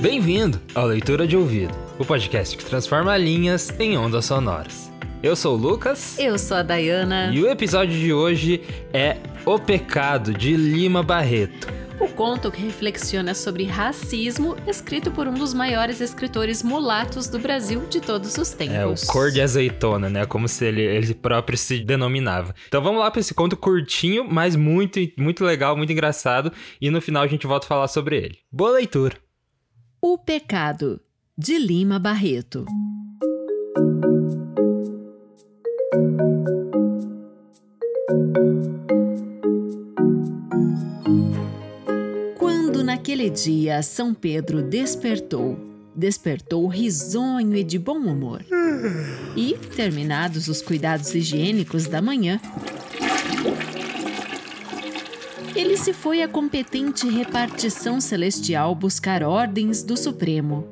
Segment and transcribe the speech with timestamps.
[0.00, 4.90] Bem-vindo ao Leitura de Ouvido, o podcast que transforma linhas em ondas sonoras.
[5.22, 6.18] Eu sou o Lucas.
[6.18, 7.30] Eu sou a Dayana.
[7.30, 11.75] E o episódio de hoje é O Pecado de Lima Barreto.
[12.16, 18.00] Conto que reflexiona sobre racismo, escrito por um dos maiores escritores mulatos do Brasil de
[18.00, 18.74] todos os tempos.
[18.74, 20.24] É, o cor de azeitona, né?
[20.24, 22.54] Como se ele, ele próprio se denominava.
[22.68, 26.50] Então vamos lá para esse conto curtinho, mas muito, muito legal, muito engraçado.
[26.80, 28.38] E no final a gente volta a falar sobre ele.
[28.50, 29.14] Boa leitura!
[30.00, 30.98] O Pecado,
[31.36, 32.64] de Lima Barreto.
[43.06, 45.56] Naquele dia São Pedro despertou,
[45.94, 48.44] despertou risonho e de bom humor.
[49.36, 52.40] E, terminados os cuidados higiênicos da manhã,
[55.54, 60.66] ele se foi à competente repartição celestial buscar ordens do Supremo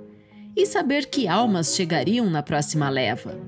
[0.57, 3.39] e saber que almas chegariam na próxima leva.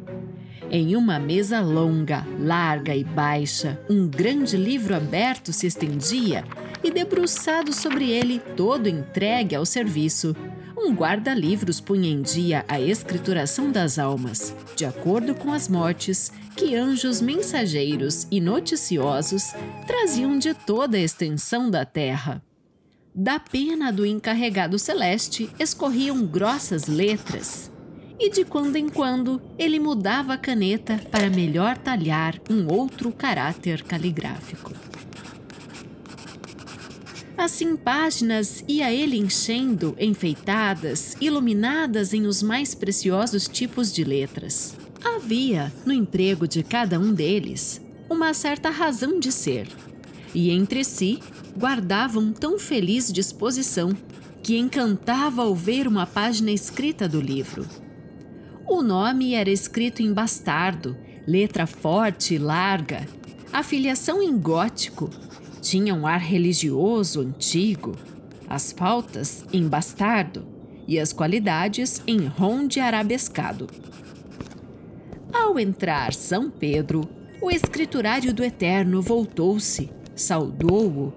[0.71, 6.45] Em uma mesa longa, larga e baixa, um grande livro aberto se estendia
[6.87, 10.37] e, debruçado sobre ele, todo entregue ao serviço,
[10.79, 16.77] um guarda-livros punha em dia a escrituração das almas, de acordo com as mortes que
[16.77, 19.53] anjos mensageiros e noticiosos
[19.85, 22.41] traziam de toda a extensão da terra.
[23.13, 27.73] Da pena do encarregado celeste escorriam grossas letras
[28.21, 33.83] e de quando em quando ele mudava a caneta para melhor talhar um outro caráter
[33.83, 34.73] caligráfico.
[37.37, 44.75] Assim, páginas ia ele enchendo, enfeitadas, iluminadas em os mais preciosos tipos de letras.
[45.05, 49.69] Havia, no emprego de cada um deles, uma certa razão de ser,
[50.35, 51.21] e entre si
[51.57, 53.93] guardavam tão feliz disposição
[54.43, 57.67] que encantava ao ver uma página escrita do livro.
[58.67, 63.07] O nome era escrito em bastardo, letra forte e larga,
[63.53, 65.11] a filiação em gótico,
[65.69, 67.97] tinha um ar religioso antigo,
[68.49, 70.47] as faltas em bastardo
[70.87, 73.67] e as qualidades em ronde arabescado.
[75.33, 77.09] Ao entrar São Pedro,
[77.41, 81.13] o escriturário do Eterno voltou-se, saudou-o,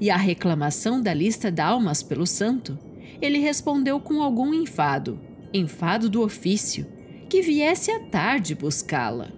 [0.00, 2.78] e à reclamação da lista de almas pelo santo,
[3.20, 5.18] ele respondeu com algum enfado
[5.52, 6.86] enfado do ofício,
[7.28, 9.30] que viesse à tarde buscá-la.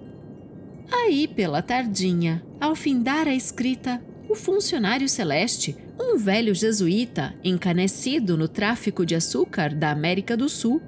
[0.90, 8.46] Aí, pela tardinha, ao findar a escrita, o funcionário celeste, um velho jesuíta encanecido no
[8.46, 10.80] tráfico de açúcar da América do Sul,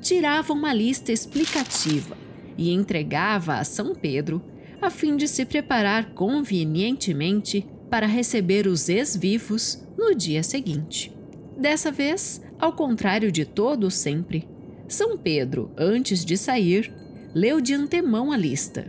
[0.00, 2.16] tirava uma lista explicativa
[2.56, 4.40] e entregava a São Pedro,
[4.80, 11.12] a fim de se preparar convenientemente para receber os ex-vivos no dia seguinte.
[11.58, 14.46] Dessa vez, ao contrário de todo sempre,
[14.86, 16.92] São Pedro, antes de sair,
[17.34, 18.86] leu de antemão a lista.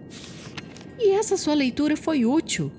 [1.00, 2.72] E essa sua leitura foi útil,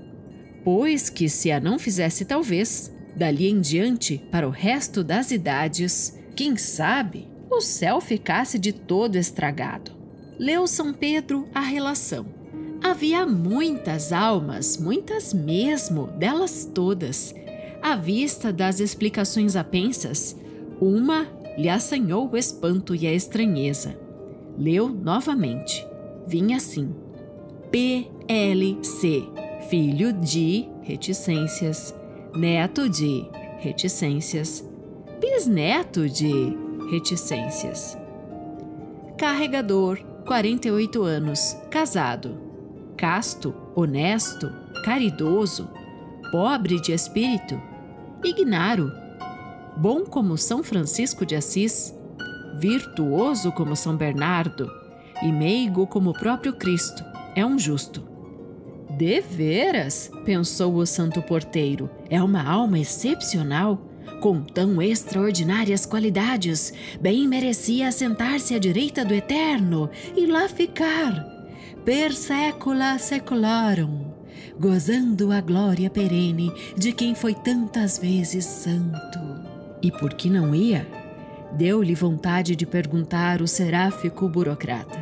[0.65, 6.19] pois que se a não fizesse talvez, dali em diante, para o resto das idades,
[6.37, 9.93] quem sabe, o céu ficasse de todo estragado.
[10.39, 12.27] Leu São Pedro a relação.
[12.83, 17.35] Havia muitas almas, muitas mesmo, delas todas.
[17.83, 20.35] À vista das explicações apensas,
[20.81, 21.27] uma
[21.59, 23.99] lhe assanhou o espanto e a estranheza.
[24.57, 25.87] Leu novamente.
[26.27, 26.95] Vinha assim:
[27.71, 29.29] PLC,
[29.71, 31.95] filho de reticências,
[32.35, 33.25] neto de
[33.61, 34.69] reticências,
[35.21, 36.57] bisneto de
[36.91, 37.97] reticências.
[39.17, 42.37] Carregador, 48 anos, casado,
[42.97, 44.53] casto, honesto,
[44.85, 45.71] caridoso,
[46.33, 47.55] pobre de espírito,
[48.25, 48.91] ignaro,
[49.77, 51.95] bom como São Francisco de Assis,
[52.59, 54.69] virtuoso como São Bernardo
[55.23, 57.05] e meigo como o próprio Cristo,
[57.37, 58.10] é um justo.
[59.01, 63.81] Deveras, pensou o santo porteiro, é uma alma excepcional.
[64.21, 66.71] Com tão extraordinárias qualidades,
[67.01, 71.15] bem merecia assentar-se à direita do Eterno e lá ficar,
[71.83, 74.05] per secula secularum,
[74.59, 79.19] gozando a glória perene de quem foi tantas vezes santo.
[79.81, 80.87] E por que não ia?
[81.53, 85.01] Deu-lhe vontade de perguntar o seráfico burocrata.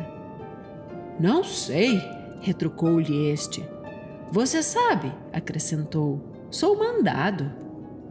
[1.19, 2.01] Não sei,
[2.39, 3.61] retrucou-lhe este.
[4.31, 7.51] Você sabe, acrescentou, sou mandado.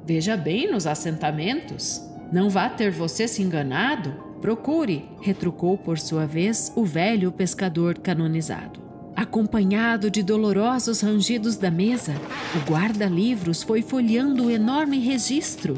[0.04, 2.02] Veja bem nos assentamentos.
[2.32, 4.12] Não vá ter você se enganado.
[4.40, 8.80] Procure, retrucou por sua vez o velho pescador canonizado.
[9.14, 12.14] Acompanhado de dolorosos rangidos da mesa,
[12.54, 15.76] o guarda-livros foi folheando o enorme registro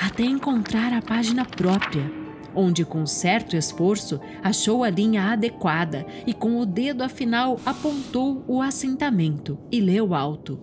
[0.00, 2.10] até encontrar a página própria,
[2.56, 8.62] onde, com certo esforço, achou a linha adequada e, com o dedo afinal, apontou o
[8.62, 10.58] assentamento e leu alto: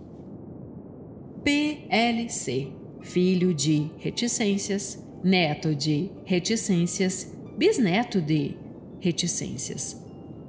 [1.44, 8.58] PLC, filho de reticências, neto de reticências, bisneto de
[9.00, 10.02] reticências.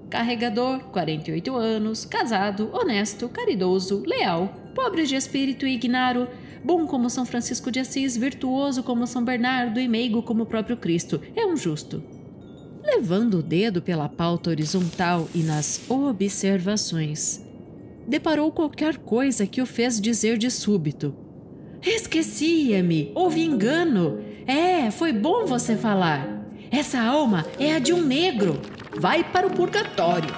[0.08, 6.28] Carregador, 48 anos, casado, honesto, caridoso, leal, pobre de espírito e ignaro,
[6.64, 10.76] bom como São Francisco de Assis, virtuoso como São Bernardo e meigo como o próprio
[10.76, 11.20] Cristo.
[11.36, 12.02] É um justo.
[12.82, 17.44] Levando o dedo pela pauta horizontal e nas observações,
[18.06, 21.14] deparou qualquer coisa que o fez dizer de súbito:
[21.82, 24.18] Esquecia-me, houve engano.
[24.46, 26.46] É, foi bom você falar.
[26.70, 28.60] Essa alma é a de um negro.
[28.98, 30.30] Vai para o purgatório.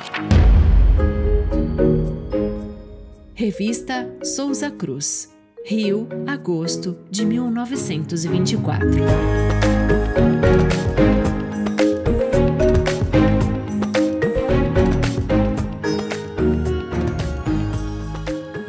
[3.34, 5.35] Revista Souza Cruz,
[5.68, 8.88] Rio, agosto de 1924.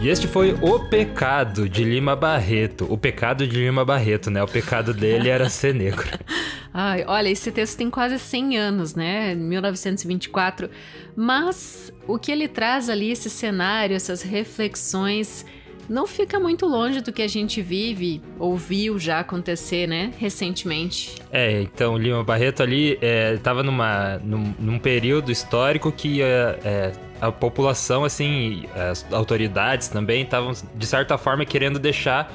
[0.01, 2.91] E este foi O Pecado de Lima Barreto.
[2.91, 4.41] O pecado de Lima Barreto, né?
[4.41, 6.07] O pecado dele era ser negro.
[6.73, 9.35] Ai, olha, esse texto tem quase 100 anos, né?
[9.35, 10.67] 1924.
[11.15, 15.45] Mas o que ele traz ali, esse cenário, essas reflexões,
[15.89, 20.11] não fica muito longe do que a gente vive ou viu já acontecer, né?
[20.17, 21.15] Recentemente.
[21.31, 22.99] É, então, Lima Barreto ali
[23.35, 26.91] estava é, num, num, período histórico que é, é,
[27.21, 32.31] a população, assim, as autoridades também estavam, de certa forma, querendo deixar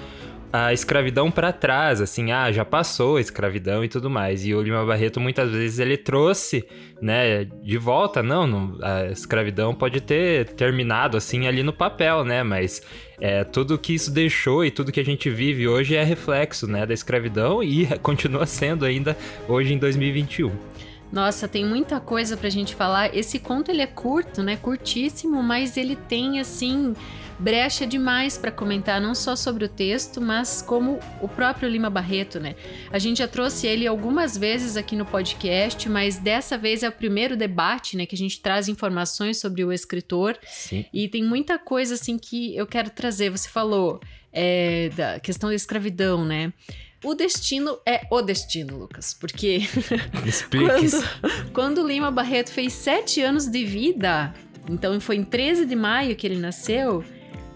[0.53, 4.45] a escravidão para trás, assim, ah, já passou a escravidão e tudo mais.
[4.45, 6.63] E o Lima Barreto muitas vezes ele trouxe,
[7.01, 12.43] né, de volta, não, não a escravidão pode ter terminado assim ali no papel, né,
[12.43, 12.83] mas
[13.23, 16.85] é, tudo que isso deixou e tudo que a gente vive hoje é reflexo, né,
[16.85, 19.17] da escravidão e continua sendo ainda
[19.49, 20.51] hoje em 2021.
[21.13, 23.15] Nossa, tem muita coisa pra gente falar.
[23.15, 24.57] Esse conto ele é curto, né?
[24.57, 26.97] Curtíssimo, mas ele tem assim
[27.43, 32.39] brecha demais para comentar não só sobre o texto, mas como o próprio Lima Barreto,
[32.39, 32.55] né?
[32.91, 36.93] A gente já trouxe ele algumas vezes aqui no podcast, mas dessa vez é o
[36.93, 40.39] primeiro debate, né, que a gente traz informações sobre o escritor.
[40.47, 40.85] Sim.
[40.93, 43.31] E tem muita coisa assim que eu quero trazer.
[43.31, 44.01] Você falou
[44.33, 46.53] é, da questão da escravidão, né?
[47.05, 49.63] O destino é o destino, Lucas, porque
[50.49, 54.33] quando, quando Lima Barreto fez sete anos de vida,
[54.71, 57.05] então foi em 13 de maio que ele nasceu,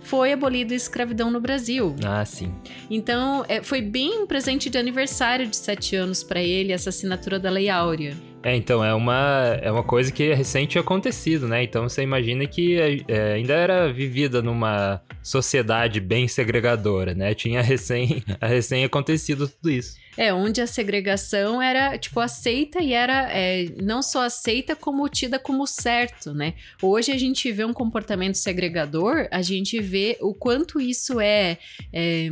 [0.06, 1.94] foi abolida a escravidão no Brasil.
[2.04, 2.54] Ah, sim.
[2.88, 7.38] Então, é, foi bem um presente de aniversário de sete anos para ele, essa assinatura
[7.38, 8.16] da Lei Áurea.
[8.46, 11.64] É, então, é uma, é uma coisa que é recente acontecido, né?
[11.64, 17.34] Então você imagina que é, é, ainda era vivida numa sociedade bem segregadora, né?
[17.34, 19.96] Tinha recém, recém acontecido tudo isso.
[20.16, 25.40] É, onde a segregação era, tipo, aceita e era é, não só aceita, como tida
[25.40, 26.54] como certo, né?
[26.80, 31.58] Hoje a gente vê um comportamento segregador, a gente vê o quanto isso é,
[31.92, 32.30] é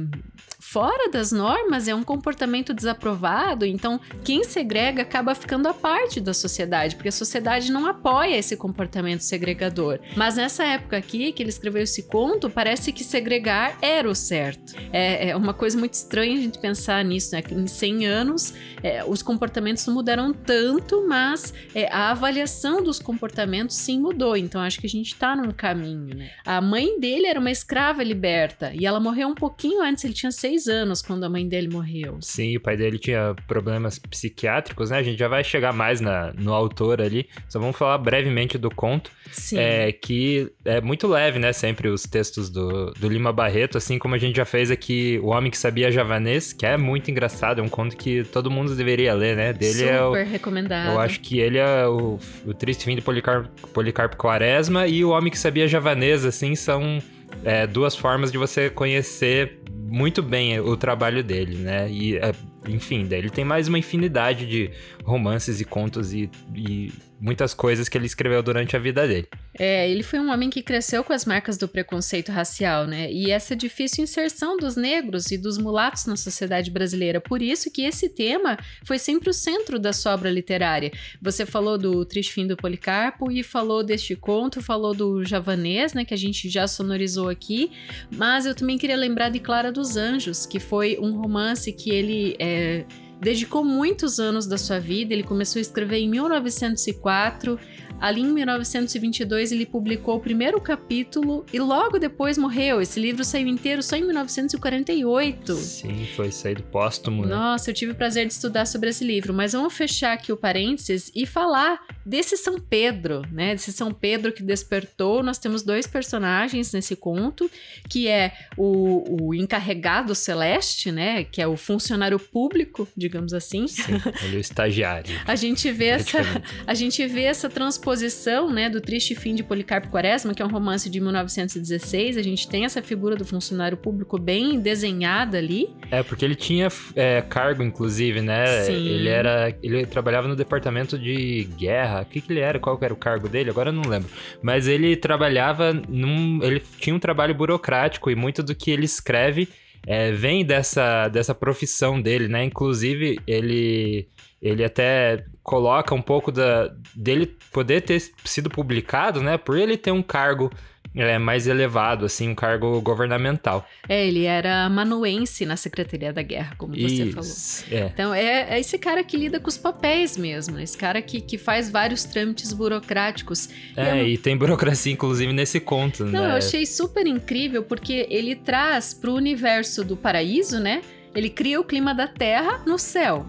[0.65, 6.33] fora das normas, é um comportamento desaprovado, então quem segrega acaba ficando à parte da
[6.33, 10.01] sociedade, porque a sociedade não apoia esse comportamento segregador.
[10.17, 14.75] Mas nessa época aqui, que ele escreveu esse conto, parece que segregar era o certo.
[14.91, 17.43] É, é uma coisa muito estranha a gente pensar nisso, né?
[17.51, 23.77] Em 100 anos, é, os comportamentos não mudaram tanto, mas é, a avaliação dos comportamentos
[23.77, 24.37] sim mudou.
[24.37, 26.31] Então acho que a gente tá num caminho, né?
[26.45, 30.33] A mãe dele era uma escrava liberta e ela morreu um pouquinho antes, ele tinha
[30.33, 32.19] seis anos quando a mãe dele morreu.
[32.21, 34.99] Sim, o pai dele tinha problemas psiquiátricos, né?
[34.99, 37.29] A gente já vai chegar mais na, no autor ali.
[37.49, 39.11] Só vamos falar brevemente do conto.
[39.31, 39.59] Sim.
[39.59, 41.53] É, que é muito leve, né?
[41.53, 45.29] Sempre os textos do, do Lima Barreto, assim como a gente já fez aqui O
[45.29, 49.15] Homem que Sabia Javanês, que é muito engraçado, é um conto que todo mundo deveria
[49.15, 49.53] ler, né?
[49.53, 50.93] Dele Super é o, recomendado.
[50.93, 55.11] Eu acho que ele é o, o Triste Fim do Policarpo, Policarpo Quaresma e O
[55.11, 57.01] Homem que Sabia Javanês, assim, são
[57.43, 61.91] é, duas formas de você conhecer muito bem o trabalho dele, né?
[61.91, 62.33] E, é,
[62.69, 64.71] enfim, daí ele tem mais uma infinidade de
[65.05, 69.29] romances e contos e, e muitas coisas que ele escreveu durante a vida dele.
[69.59, 73.11] É, ele foi um homem que cresceu com as marcas do preconceito racial, né?
[73.11, 77.21] E essa difícil inserção dos negros e dos mulatos na sociedade brasileira.
[77.21, 80.91] Por isso que esse tema foi sempre o centro da sua obra literária.
[81.23, 86.05] Você falou do Triste Fim do Policarpo e falou deste conto, falou do Javanês, né?
[86.05, 87.71] Que a gente já sonorizou aqui.
[88.11, 92.37] Mas eu também queria lembrar de Clara dos Anjos, que foi um romance que ele.
[92.39, 92.85] É,
[93.21, 95.13] dedicou muitos anos da sua vida.
[95.13, 97.59] Ele começou a escrever em 1904,
[98.01, 102.81] Ali em 1922 ele publicou o primeiro capítulo e logo depois morreu.
[102.81, 105.55] Esse livro saiu inteiro só em 1948.
[105.55, 107.35] Sim, foi saído póstumo, né?
[107.35, 110.37] Nossa, eu tive o prazer de estudar sobre esse livro, mas vamos fechar aqui o
[110.37, 113.55] parênteses e falar desse São Pedro, né?
[113.55, 115.23] Desse São Pedro que despertou.
[115.23, 117.51] Nós temos dois personagens nesse conto,
[117.89, 121.25] que é o, o encarregado celeste, né?
[121.25, 123.67] Que é o funcionário público, digamos assim.
[123.67, 125.21] Sim, ele é o estagiário.
[125.27, 126.19] a gente vê essa,
[126.67, 127.49] a gente vê essa
[127.85, 132.17] transposição, né, do Triste Fim de Policarpo Quaresma, que é um romance de 1916.
[132.17, 135.69] A gente tem essa figura do funcionário público bem desenhada ali.
[135.91, 138.63] É, porque ele tinha é, cargo, inclusive, né?
[138.63, 138.73] Sim.
[138.73, 139.55] Ele era.
[139.63, 142.03] Ele trabalhava no departamento de guerra.
[142.03, 142.59] O que, que ele era?
[142.59, 143.51] Qual era o cargo dele?
[143.51, 144.09] Agora eu não lembro.
[144.43, 146.43] Mas ele trabalhava num.
[146.43, 149.49] Ele tinha um trabalho burocrático e muito do que ele escreve
[149.87, 152.45] é, vem dessa, dessa profissão dele, né?
[152.45, 154.09] Inclusive, ele,
[154.41, 159.37] ele até coloca um pouco da, dele poder ter sido publicado, né?
[159.37, 160.51] Por ele ter um cargo
[160.97, 163.69] é, mais elevado, assim, um cargo governamental.
[163.87, 167.29] É, ele era manuense na Secretaria da Guerra, como você falou.
[167.29, 167.91] Isso, é.
[167.93, 171.37] Então, é, é esse cara que lida com os papéis mesmo, esse cara que, que
[171.37, 173.47] faz vários trâmites burocráticos.
[173.47, 176.31] E É, é e tem burocracia, inclusive, nesse conto, Não, né?
[176.31, 180.81] eu achei super incrível porque ele traz pro universo do paraíso, né?
[181.15, 183.27] Ele cria o clima da Terra no céu.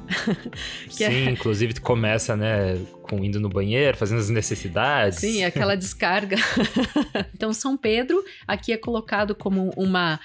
[0.99, 5.19] é- Sim, inclusive começa, né, com indo no banheiro, fazendo as necessidades.
[5.19, 6.37] Sim, aquela descarga.
[7.33, 10.19] então, São Pedro aqui é colocado como uma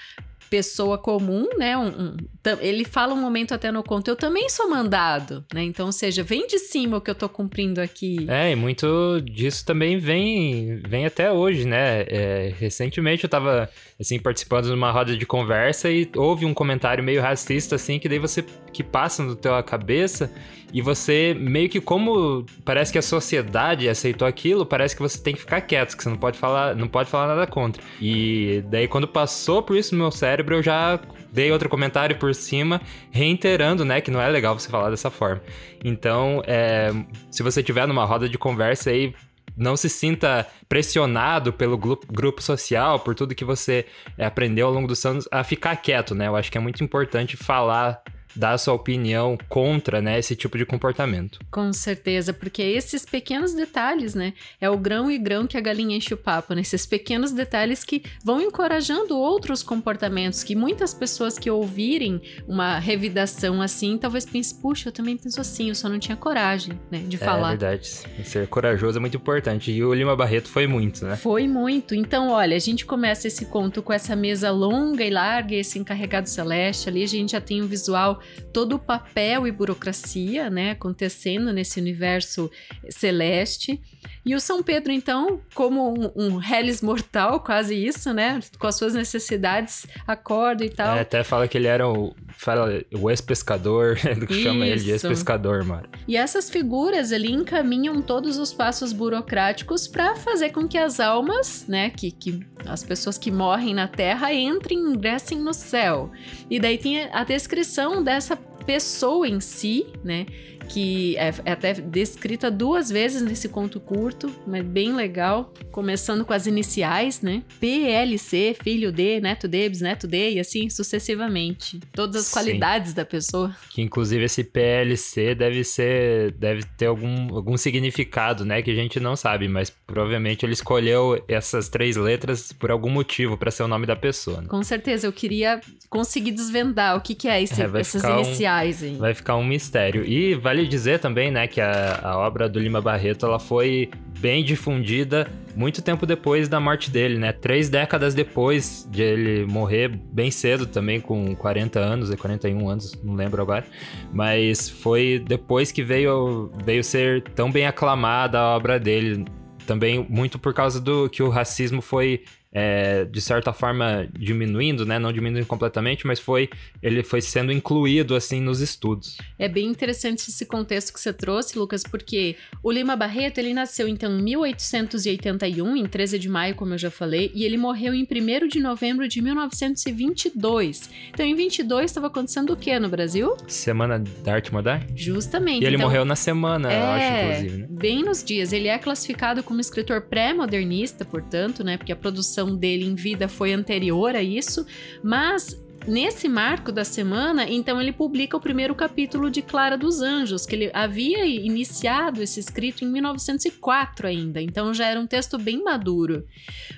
[0.50, 1.78] pessoa comum, né?
[1.78, 2.16] Um- um-
[2.60, 5.62] ele fala um momento até no conto, eu também sou mandado, né?
[5.62, 8.26] Então, ou seja, vem de cima o que eu tô cumprindo aqui.
[8.28, 12.02] É, e muito disso também vem, vem até hoje, né?
[12.08, 17.04] É, recentemente eu tava, assim, participando de uma roda de conversa e houve um comentário
[17.04, 20.30] meio racista, assim, que daí você, que passa na tua cabeça
[20.72, 25.34] e você meio que como parece que a sociedade aceitou aquilo, parece que você tem
[25.34, 27.82] que ficar quieto, que você não pode falar, não pode falar nada contra.
[28.00, 30.98] E daí quando passou por isso no meu cérebro, eu já
[31.32, 32.80] dei outro comentário por cima,
[33.10, 35.42] reiterando, né, que não é legal você falar dessa forma.
[35.84, 36.90] Então, é,
[37.30, 39.14] se você tiver numa roda de conversa aí,
[39.56, 43.84] não se sinta pressionado pelo grupo social, por tudo que você
[44.16, 46.28] é, aprendeu ao longo dos anos, a ficar quieto, né?
[46.28, 48.02] Eu acho que é muito importante falar,
[48.34, 51.38] dar a sua opinião contra, né, esse tipo de comportamento.
[51.50, 54.32] Com certeza, porque esses pequenos detalhes, né?
[54.60, 56.60] É o grão e grão que a galinha enche o papo, né?
[56.60, 63.60] Esses pequenos detalhes que vão encorajando outros comportamentos, que muitas pessoas que ouvirem uma revidação
[63.62, 66.98] assim, talvez pensem, puxa, eu também penso assim, eu só não tinha coragem, né?
[67.06, 67.50] De É falar.
[67.50, 67.88] verdade.
[68.24, 69.70] Ser corajoso é muito importante.
[69.72, 71.16] E o Lima Barreto foi muito, né?
[71.16, 71.94] Foi muito.
[71.94, 76.28] Então, olha, a gente começa esse conto com essa mesa longa e larga, esse encarregado
[76.28, 76.88] celeste.
[76.88, 78.19] Ali a gente já tem um visual,
[78.52, 82.50] todo o papel e burocracia, né, acontecendo nesse universo
[82.88, 83.80] celeste.
[84.24, 88.76] E o São Pedro, então, como um, um reles mortal, quase isso, né, com as
[88.76, 90.96] suas necessidades, acorda e tal.
[90.96, 93.96] É, até fala que ele era o, fala, o ex-pescador,
[94.26, 95.88] que chama ele de ex-pescador, mano.
[96.06, 101.66] E essas figuras ali encaminham todos os passos burocráticos para fazer com que as almas,
[101.66, 106.10] né, que, que as pessoas que morrem na Terra entrem, ingressem no céu.
[106.48, 108.36] E daí tem a descrição dessa
[108.66, 110.26] pessoa em si, né,
[110.72, 116.32] que é, é até descrita duas vezes nesse conto curto, mas bem legal, começando com
[116.32, 121.80] as iniciais, né, PLC, filho de, neto de, bisneto de, e assim sucessivamente.
[121.92, 122.32] Todas as Sim.
[122.34, 123.54] qualidades da pessoa.
[123.70, 126.32] Que inclusive esse PLC deve ser.
[126.32, 128.62] deve ter algum, algum significado, né?
[128.62, 133.36] Que a gente não sabe, mas provavelmente ele escolheu essas três letras por algum motivo
[133.36, 134.40] pra ser o nome da pessoa.
[134.42, 134.46] né?
[134.48, 138.82] Com certeza, eu queria conseguir desvendar o que, que é, esse- É, essas um- iniciais
[138.82, 138.94] aí.
[138.96, 140.04] Vai ficar um mistério.
[140.04, 144.44] E vale dizer também, né, que a, a obra do Lima Barreto ela foi bem
[144.44, 147.32] difundida muito tempo depois da morte dele, né?
[147.32, 152.94] Três décadas depois de ele morrer, bem cedo também, com 40 anos, e 41 anos,
[153.02, 153.64] não lembro agora.
[154.12, 159.24] Mas foi depois que veio, veio ser tão bem aclamada a obra dele.
[159.66, 164.98] Também muito por causa do que o racismo foi, é, de certa forma, diminuindo, né?
[164.98, 166.48] Não diminuindo completamente, mas foi
[166.82, 169.16] ele foi sendo incluído, assim, nos estudos.
[169.38, 173.86] É bem interessante esse contexto que você trouxe, Lucas, porque o Lima Barreto, ele nasceu
[173.86, 178.02] então em 1881, em 13 de maio, como eu já falei, e ele morreu em
[178.04, 180.90] 1 de novembro de 1922.
[181.12, 183.36] Então, em 22 estava acontecendo o que no Brasil?
[183.46, 184.86] Semana da Arte Moderna?
[184.94, 185.62] Justamente.
[185.62, 187.66] E ele então, morreu na semana, eu acho, É, inclusive, né?
[187.70, 188.52] bem nos dias.
[188.52, 191.76] Ele é classificado como escritor pré-modernista, portanto, né?
[191.76, 194.66] Porque a produção dele em vida foi anterior a isso.
[195.02, 200.44] Mas nesse marco da semana, então ele publica o primeiro capítulo de Clara dos Anjos,
[200.44, 205.62] que ele havia iniciado esse escrito em 1904 ainda, então já era um texto bem
[205.62, 206.26] maduro.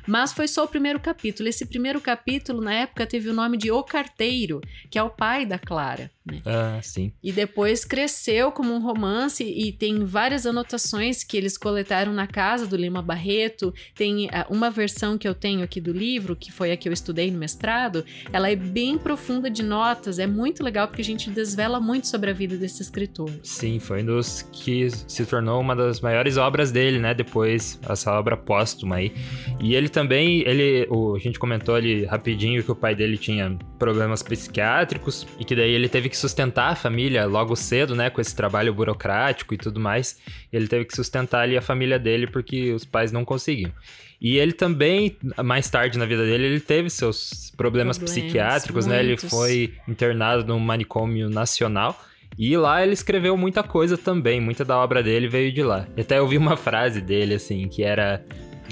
[0.06, 1.48] Mas foi só o primeiro capítulo.
[1.48, 5.46] Esse primeiro capítulo, na época, teve o nome de O Carteiro, que é o pai
[5.46, 6.10] da Clara.
[6.24, 6.40] Né?
[6.46, 7.12] Ah, sim.
[7.22, 12.66] E depois cresceu como um romance e tem várias anotações que eles coletaram na casa
[12.66, 13.74] do Lima Barreto.
[13.94, 16.92] Tem ah, uma versão que eu tenho aqui do livro, que foi a que eu
[16.92, 21.30] estudei no mestrado, ela é bem profunda de notas, é muito legal porque a gente
[21.30, 23.30] desvela muito sobre a vida desse escritor.
[23.42, 27.14] Sim, foi um dos que se tornou uma das maiores obras dele, né?
[27.14, 29.12] Depois, essa obra póstuma aí.
[29.60, 33.58] E ele também, ele, o, a gente comentou ali rapidinho que o pai dele tinha
[33.78, 38.20] problemas psiquiátricos e que daí ele teve que sustentar a família logo cedo, né, com
[38.20, 40.18] esse trabalho burocrático e tudo mais.
[40.52, 43.72] Ele teve que sustentar ali a família dele porque os pais não conseguiam.
[44.20, 49.04] E ele também, mais tarde na vida dele, ele teve seus problemas, problemas psiquiátricos, muitos.
[49.04, 49.12] né?
[49.12, 52.00] Ele foi internado no manicômio nacional.
[52.38, 55.86] E lá ele escreveu muita coisa também, muita da obra dele veio de lá.
[55.98, 58.24] Até eu vi uma frase dele, assim, que era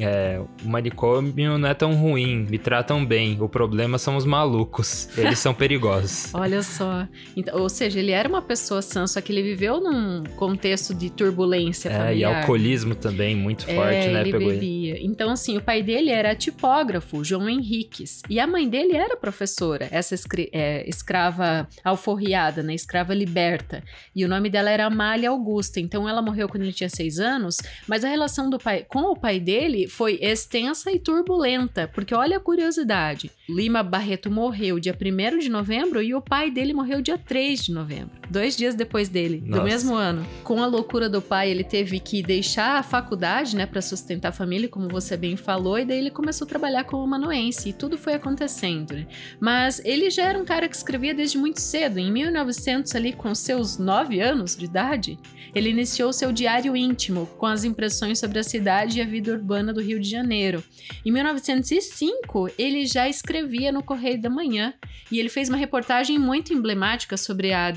[0.05, 3.41] é, o manicômio não é tão ruim, me tratam bem.
[3.41, 5.09] O problema são os malucos.
[5.17, 6.33] Eles são perigosos.
[6.35, 7.07] Olha só.
[7.37, 11.11] Então, ou seja, ele era uma pessoa sã, só que ele viveu num contexto de
[11.11, 12.33] turbulência é, familiar.
[12.33, 14.21] E alcoolismo também, muito é, forte, né?
[14.21, 14.97] Ele Pegou bebia.
[14.97, 15.07] Ele.
[15.07, 18.23] Então, assim, o pai dele era tipógrafo, João Henriques.
[18.29, 20.15] E a mãe dele era professora, essa
[20.53, 22.75] é, escrava alforriada, né?
[22.75, 23.83] Escrava liberta.
[24.15, 25.81] E o nome dela era Amália Augusta.
[25.81, 29.17] Então, ela morreu quando ele tinha seis anos, mas a relação do pai com o
[29.17, 33.31] pai dele foi extensa e turbulenta, porque olha a curiosidade.
[33.49, 37.73] Lima Barreto morreu dia 1 de novembro e o pai dele morreu dia 3 de
[37.73, 39.61] novembro, dois dias depois dele, Nossa.
[39.61, 40.25] do mesmo ano.
[40.45, 44.33] Com a loucura do pai, ele teve que deixar a faculdade, né, para sustentar a
[44.33, 47.99] família, como você bem falou, e daí ele começou a trabalhar como amanuense e tudo
[47.99, 49.07] foi acontecendo, né?
[49.39, 53.35] Mas ele já era um cara que escrevia desde muito cedo, em 1900 ali com
[53.35, 55.19] seus 9 anos de idade,
[55.55, 59.73] ele iniciou seu diário íntimo com as impressões sobre a cidade e a vida urbana
[59.73, 60.63] do Rio de Janeiro.
[61.05, 64.75] Em 1905, ele já escrevia no Correio da Manhã
[65.11, 67.73] e ele fez uma reportagem muito emblemática sobre a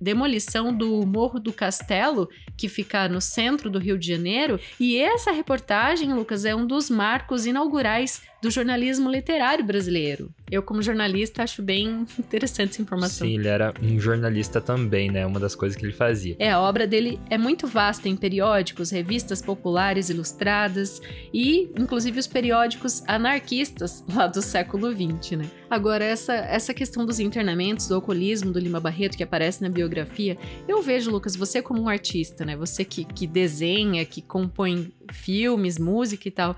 [0.00, 4.58] demolição do Morro do Castelo, que fica no centro do Rio de Janeiro.
[4.78, 10.30] E essa reportagem, Lucas, é um dos marcos inaugurais do jornalismo literário brasileiro.
[10.54, 13.26] Eu, como jornalista, acho bem interessante essa informação.
[13.26, 15.26] Sim, ele era um jornalista também, né?
[15.26, 16.36] Uma das coisas que ele fazia.
[16.38, 22.28] É, a obra dele é muito vasta em periódicos, revistas populares ilustradas e, inclusive, os
[22.28, 25.50] periódicos anarquistas lá do século XX, né?
[25.68, 30.38] Agora, essa, essa questão dos internamentos, do alcoolismo do Lima Barreto, que aparece na biografia,
[30.68, 32.56] eu vejo, Lucas, você como um artista, né?
[32.56, 36.56] Você que, que desenha, que compõe filmes, música e tal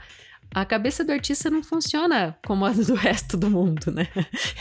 [0.54, 4.08] a cabeça do artista não funciona como a do resto do mundo, né?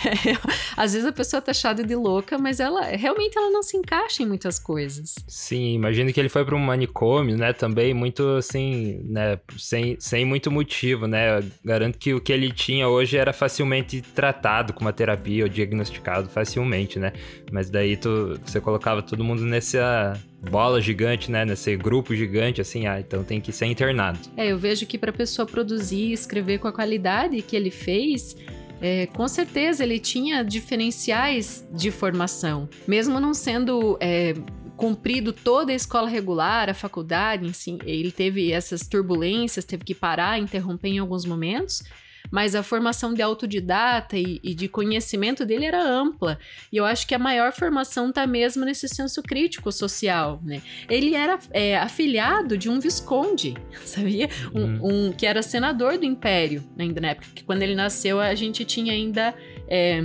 [0.05, 0.37] É,
[0.77, 4.23] às vezes a pessoa tá achada de louca, mas ela realmente ela não se encaixa
[4.23, 5.15] em muitas coisas.
[5.27, 7.51] Sim, imagino que ele foi para um manicômio, né?
[7.53, 9.39] Também muito assim, né?
[9.57, 11.43] Sem, sem muito motivo, né?
[11.63, 16.29] Garanto que o que ele tinha hoje era facilmente tratado com uma terapia ou diagnosticado
[16.29, 17.13] facilmente, né?
[17.51, 20.13] Mas daí tu, você colocava todo mundo nessa
[20.49, 21.45] bola gigante, né?
[21.45, 24.19] Nesse grupo gigante, assim, ah, então tem que ser internado.
[24.37, 28.35] É, eu vejo que para pessoa produzir e escrever com a qualidade que ele fez,
[28.81, 34.33] é, com certeza ele tinha diferenciais de formação, mesmo não sendo é,
[34.75, 40.39] cumprido toda a escola regular, a faculdade, assim, ele teve essas turbulências, teve que parar,
[40.39, 41.83] interromper em alguns momentos
[42.31, 46.37] mas a formação de autodidata e, e, de conhecimento dele era ampla.
[46.71, 50.61] E eu acho que a maior formação está mesmo nesse senso crítico social, né?
[50.89, 54.29] Ele era é, afiliado de um visconde, sabia?
[54.53, 55.07] Um, uhum.
[55.07, 58.65] um, que era senador do Império, ainda na época que quando ele nasceu a gente
[58.65, 59.33] tinha ainda
[59.67, 60.01] é,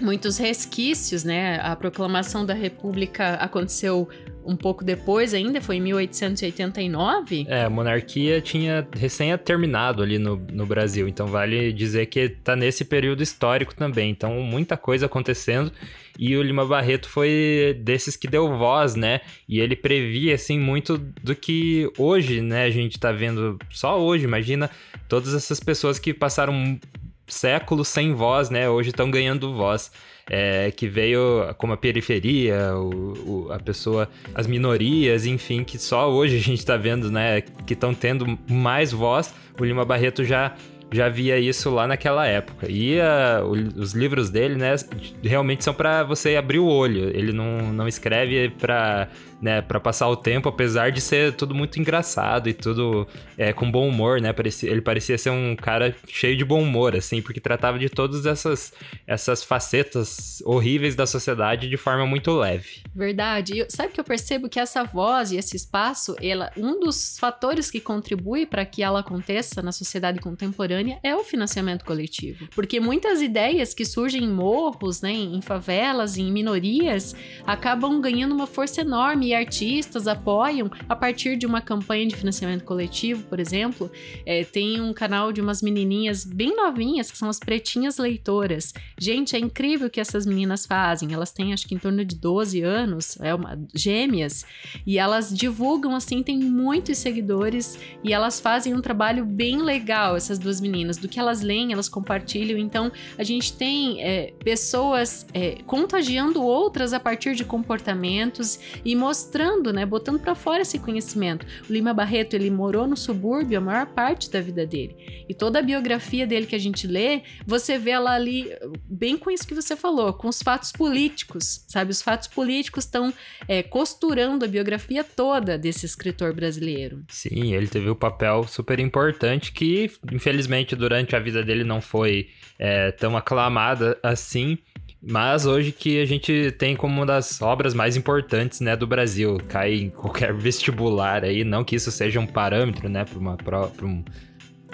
[0.00, 1.58] muitos resquícios, né?
[1.62, 4.08] A proclamação da República aconteceu
[4.44, 7.46] um pouco depois ainda, foi em 1889.
[7.48, 12.54] É, a monarquia tinha recém terminado ali no, no Brasil, então vale dizer que tá
[12.54, 15.72] nesse período histórico também, então muita coisa acontecendo
[16.18, 19.20] e o Lima Barreto foi desses que deu voz, né?
[19.48, 24.24] E ele previa, assim, muito do que hoje, né, a gente tá vendo, só hoje,
[24.24, 24.70] imagina,
[25.08, 26.78] todas essas pessoas que passaram
[27.26, 29.90] séculos sem voz, né, hoje estão ganhando voz
[30.28, 36.10] é, que veio como a periferia, o, o, a pessoa, as minorias, enfim, que só
[36.10, 39.34] hoje a gente está vendo, né, que estão tendo mais voz.
[39.58, 40.54] O Lima Barreto já
[40.92, 42.66] já via isso lá naquela época.
[42.70, 42.98] E
[43.44, 44.74] o, os livros dele, né,
[45.22, 47.08] realmente são para você abrir o olho.
[47.16, 49.08] Ele não, não escreve para
[49.42, 53.88] né, passar o tempo, apesar de ser tudo muito engraçado e tudo é, com bom
[53.88, 54.32] humor, né?
[54.62, 58.72] Ele parecia ser um cara cheio de bom humor, assim, porque tratava de todas essas,
[59.04, 62.82] essas facetas horríveis da sociedade de forma muito leve.
[62.94, 63.60] Verdade.
[63.60, 67.68] E sabe que eu percebo que essa voz e esse espaço, ela, um dos fatores
[67.68, 72.48] que contribui para que ela aconteça na sociedade contemporânea é o financiamento coletivo.
[72.54, 77.14] Porque muitas ideias que surgem em morros, né, em favelas, em minorias,
[77.46, 83.24] acabam ganhando uma força enorme artistas apoiam a partir de uma campanha de financiamento coletivo,
[83.24, 83.90] por exemplo.
[84.24, 88.72] É, tem um canal de umas menininhas bem novinhas, que são as pretinhas leitoras.
[88.98, 91.12] Gente, é incrível o que essas meninas fazem.
[91.12, 94.44] Elas têm, acho que em torno de 12 anos, é uma, gêmeas,
[94.86, 100.38] e elas divulgam, assim, tem muitos seguidores, e elas fazem um trabalho bem legal, essas
[100.38, 100.71] duas meninas.
[101.00, 102.58] Do que elas leem, elas compartilham.
[102.58, 109.42] Então, a gente tem é, pessoas é, contagiando outras a partir de comportamentos e mostrando
[109.42, 111.46] mostrando, né, botando para fora esse conhecimento.
[111.68, 114.96] O Lima Barreto, ele morou no subúrbio a maior parte da vida dele.
[115.28, 118.50] E toda a biografia dele que a gente lê, você vê ela ali
[118.88, 121.90] bem com isso que você falou, com os fatos políticos, sabe?
[121.90, 123.12] Os fatos políticos estão
[123.48, 127.02] é, costurando a biografia toda desse escritor brasileiro.
[127.08, 132.28] Sim, ele teve um papel super importante que, infelizmente, durante a vida dele não foi
[132.58, 134.58] é, tão aclamada assim.
[135.04, 139.36] Mas hoje que a gente tem como uma das obras mais importantes, né, do Brasil,
[139.48, 143.68] cai em qualquer vestibular aí, não que isso seja um parâmetro, né, para uma para
[143.82, 144.04] um,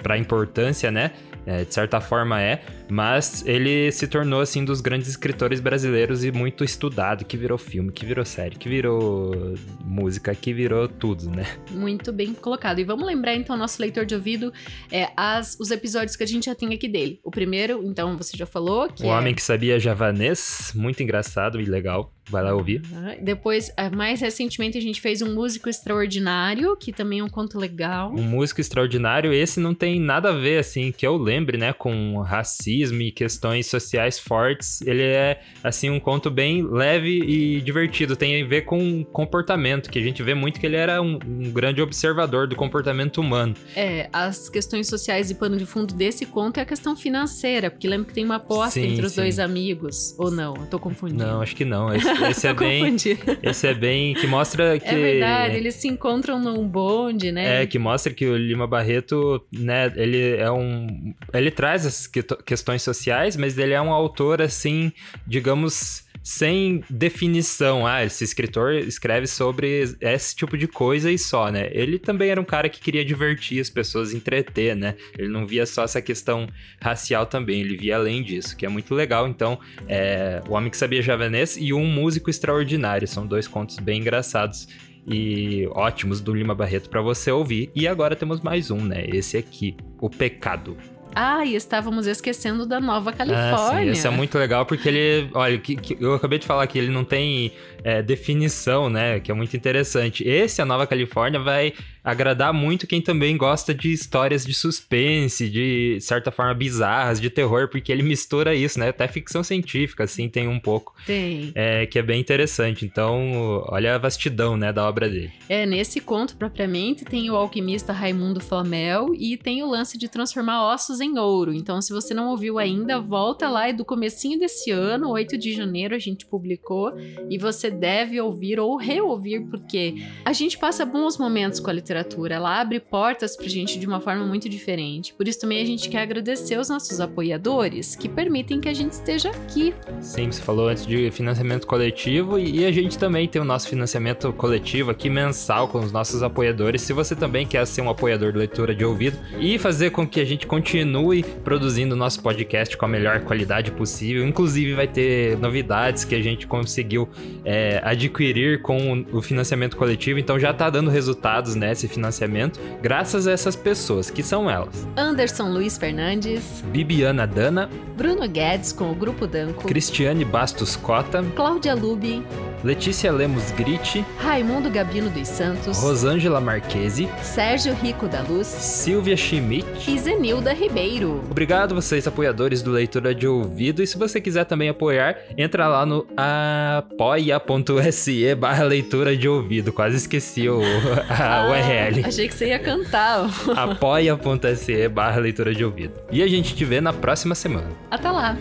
[0.01, 1.11] para importância, né?
[1.45, 6.31] É, de certa forma é, mas ele se tornou assim dos grandes escritores brasileiros e
[6.31, 11.45] muito estudado, que virou filme, que virou série, que virou música, que virou tudo, né?
[11.71, 12.79] Muito bem colocado.
[12.79, 14.51] E vamos lembrar então nosso leitor de ouvido
[14.91, 17.19] é, as, os episódios que a gente já tem aqui dele.
[17.23, 19.17] O primeiro, então você já falou que o é...
[19.17, 22.11] homem que sabia javanês, muito engraçado e legal.
[22.29, 22.83] Vai lá ouvir.
[23.23, 27.57] Depois, é, mais recentemente, a gente fez um músico extraordinário, que também é um conto
[27.57, 28.13] legal.
[28.13, 32.19] Um músico extraordinário, esse não tem nada a ver, assim, que eu lembre, né, com
[32.21, 34.81] racismo e questões sociais fortes.
[34.81, 38.15] Ele é, assim, um conto bem leve e divertido.
[38.15, 41.51] Tem a ver com comportamento, que a gente vê muito que ele era um, um
[41.51, 43.55] grande observador do comportamento humano.
[43.75, 47.87] É, as questões sociais e pano de fundo desse conto é a questão financeira, porque
[47.87, 49.21] lembra que tem uma aposta sim, entre os sim.
[49.21, 50.55] dois amigos, ou não?
[50.55, 51.25] Eu tô confundindo.
[51.25, 51.89] Não, acho que não.
[51.93, 52.95] Esse, esse é bem.
[53.43, 54.13] Esse é bem.
[54.13, 54.87] Que mostra é que.
[54.87, 57.63] É verdade, eles se encontram num bonde, né?
[57.63, 61.13] É, que mostra que o Lima Barreto, né, ele é um.
[61.33, 64.91] Ele traz as questões sociais, mas ele é um autor, assim,
[65.25, 67.87] digamos sem definição.
[67.87, 71.69] Ah, esse escritor escreve sobre esse tipo de coisa e só, né?
[71.71, 74.95] Ele também era um cara que queria divertir as pessoas, entreter, né?
[75.17, 76.47] Ele não via só essa questão
[76.81, 79.27] racial também, ele via além disso, que é muito legal.
[79.27, 84.01] Então, é, O Homem que Sabia Javanês e Um Músico Extraordinário são dois contos bem
[84.01, 84.67] engraçados
[85.07, 87.71] e ótimos do Lima Barreto para você ouvir.
[87.73, 89.05] E agora temos mais um, né?
[89.07, 90.77] Esse aqui, O Pecado.
[91.15, 93.55] Ah, e estávamos esquecendo da Nova Califórnia.
[93.55, 96.65] Ah, sim, esse é muito legal porque ele, olha, que, que, eu acabei de falar
[96.67, 97.51] que ele não tem
[97.83, 99.19] é, definição, né?
[99.19, 100.27] Que é muito interessante.
[100.27, 105.97] Esse, a Nova Califórnia, vai agradar muito quem também gosta de histórias de suspense, de
[106.01, 108.89] certa forma bizarras, de terror, porque ele mistura isso, né?
[108.89, 110.93] Até ficção científica, assim, tem um pouco.
[111.05, 111.51] Tem.
[111.53, 112.85] É, que é bem interessante.
[112.85, 115.31] Então, olha a vastidão, né, da obra dele.
[115.47, 120.73] É, nesse conto, propriamente, tem o alquimista Raimundo Flamel e tem o lance de transformar
[120.73, 121.53] ossos em ouro.
[121.53, 125.53] Então, se você não ouviu ainda, volta lá e do comecinho desse ano, 8 de
[125.53, 126.93] janeiro, a gente publicou
[127.29, 131.88] e você deve ouvir ou reouvir, porque a gente passa bons momentos com a literatura
[131.89, 132.35] literatura.
[132.35, 135.13] Ela abre portas pra gente de uma forma muito diferente.
[135.13, 138.91] Por isso também a gente quer agradecer os nossos apoiadores que permitem que a gente
[138.91, 139.73] esteja aqui.
[139.99, 144.31] Sim, você falou antes de financiamento coletivo e a gente também tem o nosso financiamento
[144.33, 146.81] coletivo aqui mensal com os nossos apoiadores.
[146.81, 150.19] Se você também quer ser um apoiador de leitura de ouvido e fazer com que
[150.21, 155.37] a gente continue produzindo o nosso podcast com a melhor qualidade possível, inclusive vai ter
[155.37, 157.09] novidades que a gente conseguiu
[157.43, 161.73] é, adquirir com o financiamento coletivo, então já tá dando resultados, né?
[161.79, 168.27] Esse financiamento graças a essas pessoas, que são elas: Anderson Luiz Fernandes, Bibiana Dana, Bruno
[168.27, 172.23] Guedes com o Grupo Danco, Cristiane Bastos Cota, Cláudia Lubi,
[172.63, 179.89] Letícia Lemos Gritti, Raimundo Gabino dos Santos, Rosângela Marquesi, Sérgio Rico da Luz, Silvia Schmidt
[179.89, 181.23] e Zenilda Ribeiro.
[181.29, 185.85] Obrigado vocês apoiadores do Leitura de Ouvido e se você quiser também apoiar, entra lá
[185.85, 189.71] no apoia.se barra leitura de ouvido.
[189.71, 190.59] Quase esqueci o,
[191.09, 192.05] a Ah, URL.
[192.05, 193.29] Achei que você ia cantar.
[193.55, 195.93] apoia.se barra leitura de ouvido.
[196.11, 197.67] E a gente te vê na próxima semana.
[197.89, 198.37] Até lá.